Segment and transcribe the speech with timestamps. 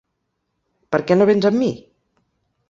[0.95, 1.69] Per què no véns amb mi?